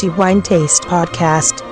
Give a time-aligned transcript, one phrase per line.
[0.00, 1.62] Crafty Wine Taste Podcast.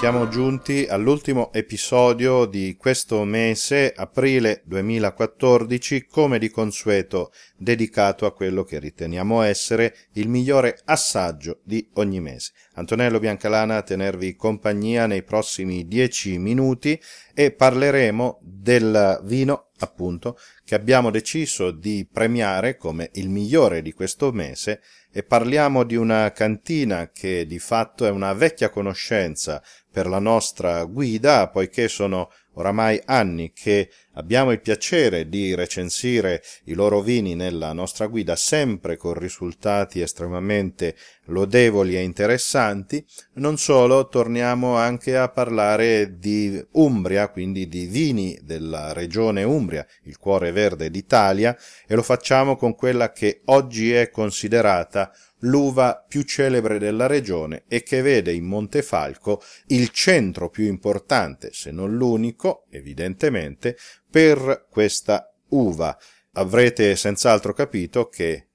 [0.00, 8.64] Siamo giunti all'ultimo episodio di questo mese, aprile 2014, come di consueto dedicato a quello
[8.64, 12.52] che riteniamo essere il migliore assaggio di ogni mese.
[12.80, 16.98] Antonello Biancalana a tenervi compagnia nei prossimi dieci minuti
[17.34, 24.32] e parleremo del vino appunto che abbiamo deciso di premiare come il migliore di questo
[24.32, 24.80] mese
[25.12, 30.84] e parliamo di una cantina che di fatto è una vecchia conoscenza per la nostra
[30.84, 37.72] guida, poiché sono oramai anni che abbiamo il piacere di recensire i loro vini nella
[37.72, 40.96] nostra guida sempre con risultati estremamente
[41.26, 48.92] lodevoli e interessanti, non solo torniamo anche a parlare di Umbria, quindi di vini della
[48.92, 55.12] regione Umbria, il cuore verde d'Italia, e lo facciamo con quella che oggi è considerata
[55.40, 61.70] l'uva più celebre della regione e che vede in Montefalco il centro più importante, se
[61.70, 63.76] non l'unico, evidentemente,
[64.10, 65.96] per questa uva.
[66.32, 68.48] Avrete senz'altro capito che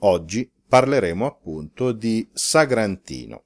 [0.00, 3.44] oggi parleremo appunto di Sagrantino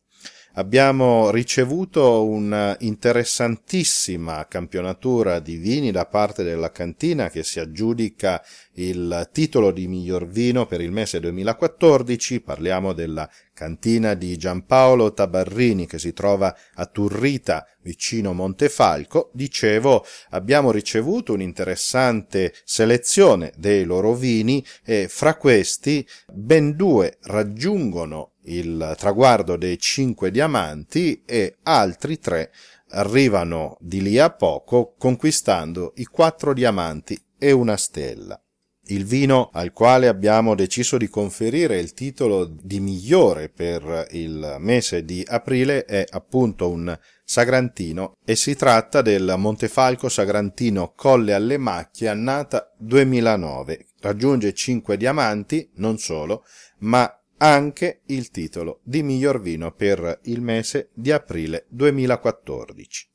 [0.55, 8.43] abbiamo ricevuto un'interessantissima campionatura di vini da parte della cantina che si aggiudica
[8.75, 12.41] il titolo di miglior vino per il mese 2014.
[12.41, 19.31] Parliamo della cantina di Giampaolo Tabarrini che si trova a Turrita vicino Montefalco.
[19.33, 28.95] Dicevo, abbiamo ricevuto un'interessante selezione dei loro vini e fra questi ben due raggiungono il
[28.99, 32.53] traguardo dei cinque diamanti e altri tre
[32.91, 38.44] arrivano di lì a poco conquistando i quattro diamanti e una stella.
[38.89, 45.07] Il vino al quale abbiamo deciso di conferire il titolo di migliore per il mese
[45.07, 52.09] di aprile è appunto un Sagrantino e si tratta del Montefalco Sagrantino Colle alle Macchie
[52.09, 53.87] annata 2009.
[54.01, 56.45] Raggiunge 5 diamanti, non solo,
[56.81, 63.09] ma anche il titolo di miglior vino per il mese di aprile 2014.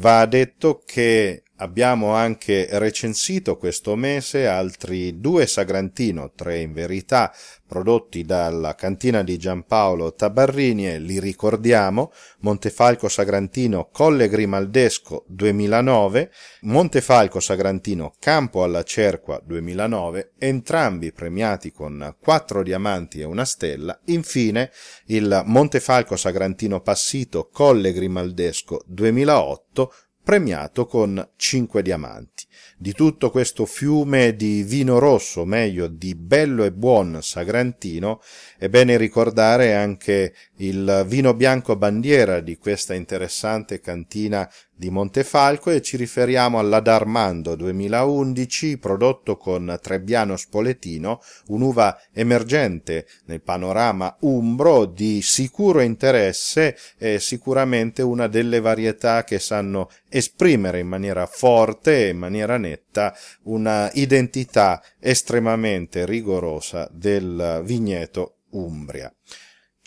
[0.00, 7.32] Va detto che abbiamo anche recensito questo mese altri due Sagrantino, tre in verità,
[7.66, 16.30] prodotti dalla cantina di Giampaolo Tabarrini e li ricordiamo, Montefalco Sagrantino Colle Grimaldesco 2009,
[16.62, 24.70] Montefalco Sagrantino Campo alla Cerqua 2009, entrambi premiati con quattro diamanti e una stella, infine
[25.06, 29.87] il Montefalco Sagrantino Passito Colle Grimaldesco 2008,
[30.28, 32.44] premiato con cinque diamanti.
[32.76, 38.20] Di tutto questo fiume di vino rosso, meglio di bello e buon Sagrantino,
[38.58, 44.46] è bene ricordare anche il vino bianco bandiera di questa interessante cantina
[44.78, 54.16] di Montefalco e ci riferiamo all'Adarmando 2011 prodotto con Trebbiano Spoletino, un'uva emergente nel panorama
[54.20, 62.04] umbro di sicuro interesse e sicuramente una delle varietà che sanno esprimere in maniera forte
[62.04, 63.12] e in maniera netta
[63.42, 69.12] una identità estremamente rigorosa del vigneto Umbria.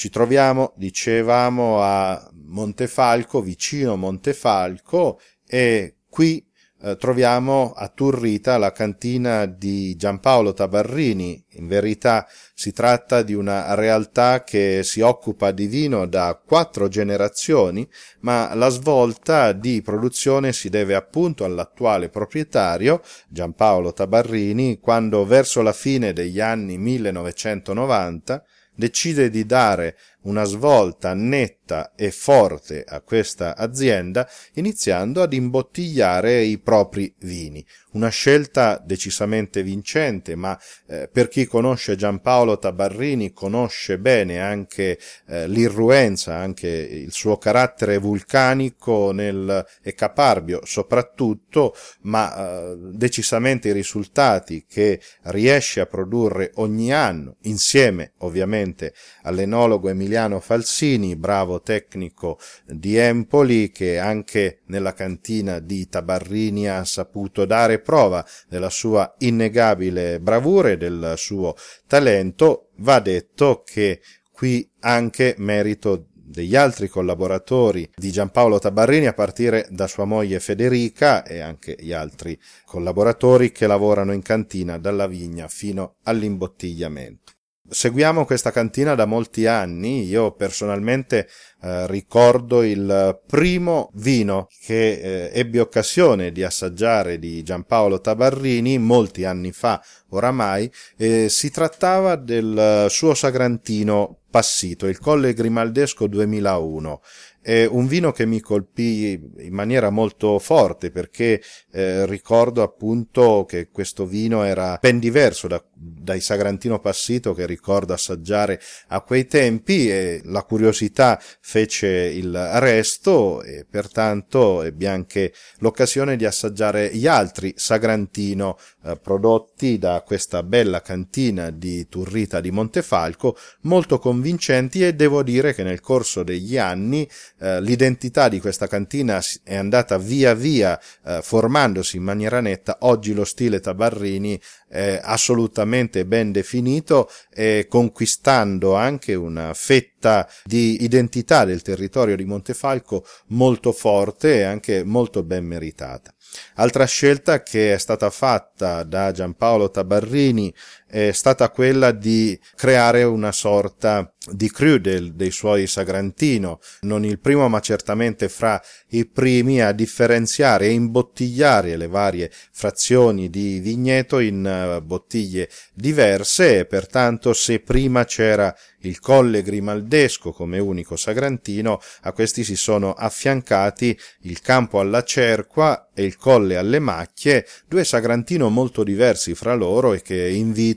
[0.01, 6.43] Ci troviamo, dicevamo, a Montefalco, vicino Montefalco, e qui
[6.81, 11.45] eh, troviamo a Turrita la cantina di Giampaolo Tabarrini.
[11.49, 17.87] In verità si tratta di una realtà che si occupa di vino da quattro generazioni,
[18.21, 25.73] ma la svolta di produzione si deve appunto all'attuale proprietario, Giampaolo Tabarrini, quando verso la
[25.73, 28.43] fine degli anni 1990
[28.75, 36.59] decide di dare una svolta netta e forte a questa azienda iniziando ad imbottigliare i
[36.59, 37.65] propri vini.
[37.93, 40.57] Una scelta decisamente vincente, ma
[40.87, 44.97] eh, per chi conosce Giampaolo Tabarrini conosce bene anche
[45.27, 53.73] eh, l'irruenza, anche il suo carattere vulcanico nel, e caparbio soprattutto, ma eh, decisamente i
[53.73, 62.37] risultati che riesce a produrre ogni anno, insieme ovviamente all'enologo Emiliano Emiliano Falsini, bravo tecnico
[62.65, 70.19] di Empoli, che anche nella cantina di Tabarrini ha saputo dare prova della sua innegabile
[70.19, 71.55] bravura e del suo
[71.87, 74.01] talento, va detto che
[74.33, 81.23] qui anche merito degli altri collaboratori di Giampaolo Tabarrini a partire da sua moglie Federica
[81.23, 87.31] e anche gli altri collaboratori che lavorano in cantina dalla vigna fino all'imbottigliamento.
[87.73, 91.29] Seguiamo questa cantina da molti anni, io personalmente
[91.61, 99.23] eh, ricordo il primo vino che eh, ebbi occasione di assaggiare di Giampaolo Tabarrini molti
[99.23, 107.01] anni fa oramai, eh, si trattava del suo sagrantino passito, il Colle Grimaldesco 2001.
[107.43, 111.41] È un vino che mi colpì in maniera molto forte perché
[111.71, 117.93] eh, ricordo appunto che questo vino era ben diverso da, dai Sagrantino Passito che ricordo
[117.93, 126.17] assaggiare a quei tempi e la curiosità fece il resto e pertanto ebbi anche l'occasione
[126.17, 128.55] di assaggiare gli altri Sagrantino
[128.85, 135.53] eh, prodotti da questa bella cantina di Turrita di Montefalco molto convincenti e devo dire
[135.53, 137.07] che nel corso degli anni
[137.39, 142.77] eh, l'identità di questa cantina è andata via via eh, formandosi in maniera netta.
[142.81, 151.45] Oggi lo stile Tabarrini è assolutamente ben definito e conquistando anche una fetta di identità
[151.45, 156.13] del territorio di Montefalco molto forte e anche molto ben meritata.
[156.55, 160.53] Altra scelta che è stata fatta da Giampaolo Tabarrini
[160.91, 167.19] è stata quella di creare una sorta di cru del, dei suoi Sagrantino, non il
[167.19, 174.19] primo ma certamente fra i primi a differenziare e imbottigliare le varie frazioni di vigneto
[174.19, 176.59] in uh, bottiglie diverse.
[176.59, 182.93] E pertanto se prima c'era il colle grimaldesco come unico sagrantino, a questi si sono
[182.93, 189.55] affiancati il campo alla cerqua e il colle alle macchie, due sagrantino molto diversi fra
[189.55, 190.27] loro e che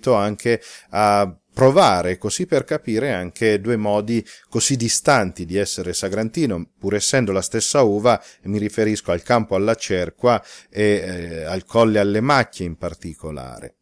[0.05, 0.61] invito anche
[0.91, 7.33] a provare così per capire anche due modi così distanti di essere sagrantino, pur essendo
[7.33, 12.67] la stessa uva, mi riferisco al campo alla cerqua e eh, al colle alle macchie
[12.67, 13.77] in particolare.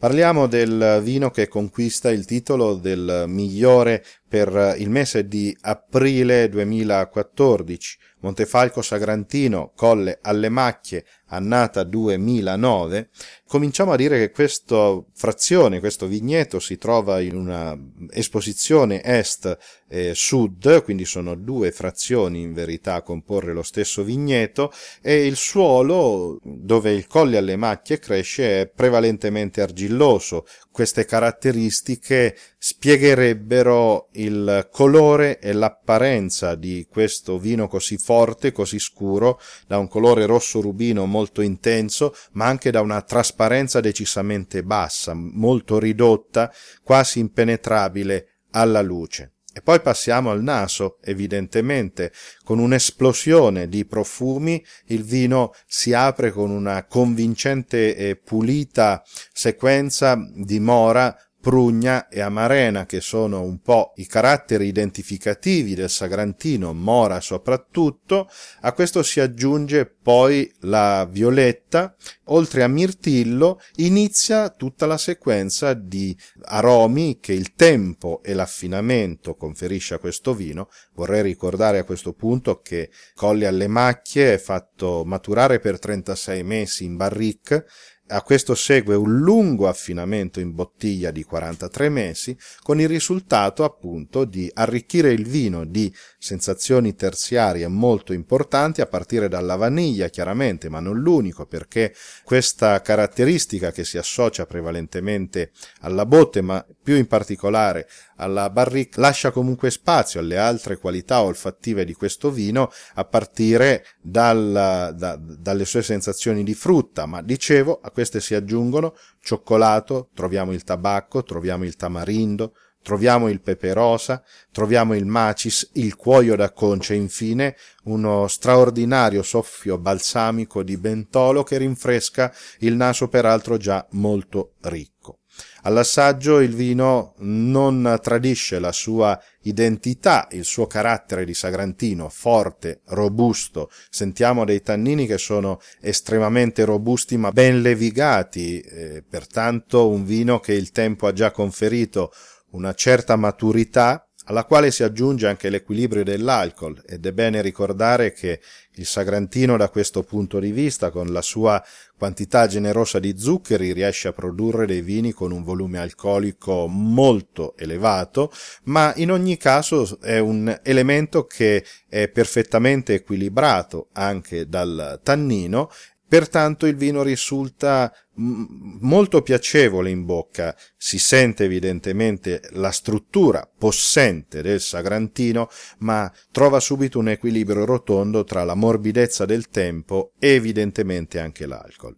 [0.00, 7.98] Parliamo del vino che conquista il titolo del migliore per il mese di aprile 2014.
[8.20, 13.08] Montefalco Sagrantino, Colle alle Macchie, annata 2009,
[13.46, 17.76] cominciamo a dire che questa frazione, questo vigneto si trova in una
[18.10, 19.56] esposizione est
[19.88, 24.72] e sud, quindi sono due frazioni in verità a comporre lo stesso vigneto
[25.02, 30.46] e il suolo dove il Colle alle Macchie cresce è prevalentemente argilloso.
[30.70, 39.78] Queste caratteristiche spiegherebbero il colore e l'apparenza di questo vino così forte, così scuro, da
[39.78, 46.52] un colore rosso rubino molto intenso, ma anche da una trasparenza decisamente bassa, molto ridotta,
[46.82, 49.34] quasi impenetrabile alla luce.
[49.52, 52.12] E poi passiamo al naso, evidentemente,
[52.44, 59.02] con un'esplosione di profumi, il vino si apre con una convincente e pulita
[59.32, 66.74] sequenza di mora Prugna e Amarena, che sono un po' i caratteri identificativi del Sagrantino,
[66.74, 68.28] Mora soprattutto,
[68.60, 76.14] a questo si aggiunge poi la Violetta, oltre a Mirtillo inizia tutta la sequenza di
[76.42, 80.68] aromi che il tempo e l'affinamento conferisce a questo vino.
[80.94, 86.84] Vorrei ricordare a questo punto che Colli alle Macchie è fatto maturare per 36 mesi
[86.84, 87.64] in barrique
[88.10, 94.24] a questo segue un lungo affinamento in bottiglia di 43 mesi, con il risultato appunto
[94.24, 100.78] di arricchire il vino di sensazioni terziarie molto importanti, a partire dalla vaniglia chiaramente, ma
[100.78, 107.88] non l'unico, perché questa caratteristica che si associa prevalentemente alla botte, ma più in particolare
[108.16, 114.92] alla barrique, lascia comunque spazio alle altre qualità olfattive di questo vino, a partire dal,
[114.94, 120.64] da, dalle sue sensazioni di frutta, ma dicevo, a queste si aggiungono cioccolato, troviamo il
[120.64, 126.94] tabacco, troviamo il tamarindo, troviamo il pepe rosa, troviamo il macis, il cuoio da conce
[126.94, 134.54] e infine uno straordinario soffio balsamico di bentolo che rinfresca il naso peraltro già molto
[134.62, 135.20] ricco.
[135.62, 143.70] All'assaggio il vino non tradisce la sua identità, il suo carattere di sagrantino, forte, robusto.
[143.90, 150.52] Sentiamo dei tannini che sono estremamente robusti ma ben levigati, eh, pertanto un vino che
[150.52, 152.12] il tempo ha già conferito
[152.50, 158.40] una certa maturità alla quale si aggiunge anche l'equilibrio dell'alcol ed è bene ricordare che
[158.74, 161.62] il Sagrantino da questo punto di vista con la sua
[161.98, 168.32] quantità generosa di zuccheri riesce a produrre dei vini con un volume alcolico molto elevato,
[168.64, 175.70] ma in ogni caso è un elemento che è perfettamente equilibrato anche dal tannino
[176.10, 184.60] Pertanto il vino risulta molto piacevole in bocca, si sente evidentemente la struttura possente del
[184.60, 185.48] sagrantino,
[185.78, 191.96] ma trova subito un equilibrio rotondo tra la morbidezza del tempo e evidentemente anche l'alcol.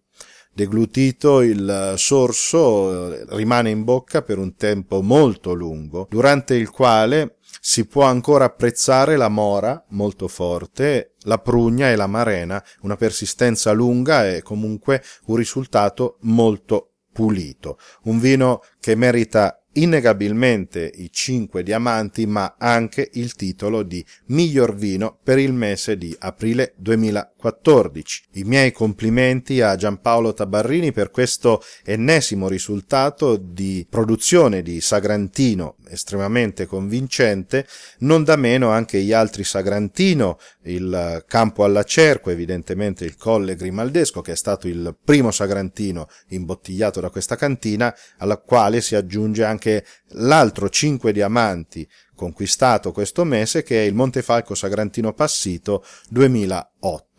[0.53, 7.85] Deglutito il sorso rimane in bocca per un tempo molto lungo, durante il quale si
[7.85, 14.27] può ancora apprezzare la mora molto forte, la prugna e la marena, una persistenza lunga
[14.27, 17.77] e comunque un risultato molto pulito.
[18.03, 25.17] Un vino che merita innegabilmente i cinque diamanti, ma anche il titolo di miglior vino
[25.23, 28.23] per il mese di aprile 2014.
[28.33, 36.65] I miei complimenti a Giampaolo Tabarrini per questo ennesimo risultato di produzione di Sagrantino estremamente
[36.65, 37.65] convincente,
[37.99, 44.21] non da meno anche gli altri Sagrantino, il Campo alla Cerco, evidentemente il Colle Grimaldesco,
[44.21, 49.62] che è stato il primo Sagrantino imbottigliato da questa cantina, alla quale si aggiunge anche
[50.09, 57.12] l'altro cinque diamanti conquistato questo mese che è il Montefalco Sagrantino Passito 2008.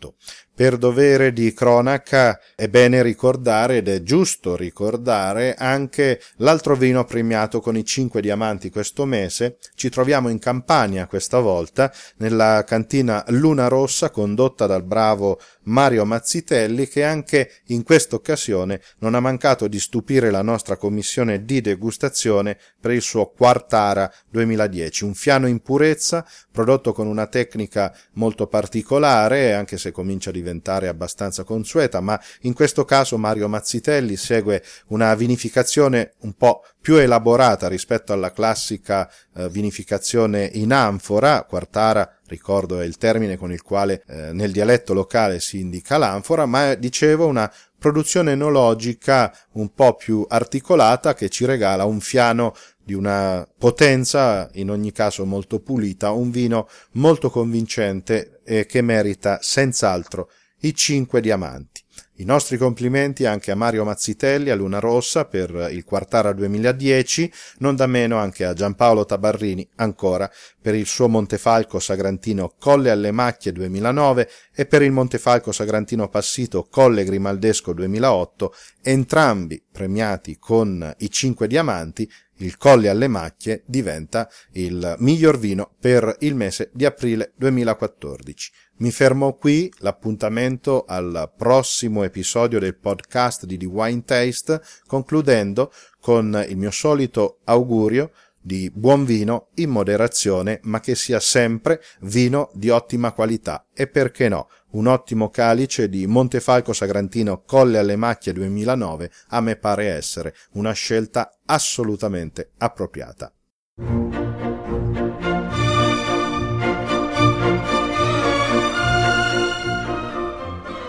[0.55, 7.59] Per dovere di cronaca è bene ricordare ed è giusto ricordare anche l'altro vino premiato
[7.59, 9.57] con i cinque diamanti questo mese.
[9.75, 16.87] Ci troviamo in Campania questa volta nella cantina Luna Rossa condotta dal bravo Mario Mazzitelli
[16.87, 22.57] che anche in questa occasione non ha mancato di stupire la nostra commissione di degustazione
[22.79, 29.53] per il suo Quartara 2010, un fiano in purezza prodotto con una tecnica molto particolare
[29.53, 35.13] anche se comincia a diventare abbastanza consueta, ma in questo caso Mario Mazzitelli segue una
[35.15, 42.85] vinificazione un po' più elaborata rispetto alla classica eh, vinificazione in anfora, quartara ricordo è
[42.85, 47.51] il termine con il quale eh, nel dialetto locale si indica l'anfora, ma dicevo una
[47.77, 54.69] produzione enologica un po' più articolata che ci regala un fiano di una potenza in
[54.69, 61.84] ogni caso molto pulita, un vino molto convincente e che merita senz'altro i cinque diamanti.
[62.17, 67.75] I nostri complimenti anche a Mario Mazzitelli, a Luna Rossa per il Quartara 2010, non
[67.75, 73.51] da meno anche a Giampaolo Tabarrini ancora per il suo Montefalco Sagrantino Colle alle Macchie
[73.51, 81.47] 2009 e per il Montefalco Sagrantino Passito Colle Grimaldesco 2008, entrambi premiati con i cinque
[81.47, 82.09] diamanti
[82.39, 88.51] il Colle alle Macchie diventa il miglior vino per il mese di aprile 2014.
[88.77, 96.45] Mi fermo qui, l'appuntamento al prossimo episodio del podcast di The Wine Taste, concludendo con
[96.47, 98.11] il mio solito augurio
[98.45, 104.29] di buon vino in moderazione, ma che sia sempre vino di ottima qualità e perché
[104.29, 110.35] no, un ottimo calice di Montefalco Sagrantino Colle alle Macchie 2009 a me pare essere
[110.51, 113.33] una scelta assolutamente appropriata.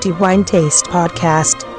[0.06, 1.75] The Wine Taste Podcast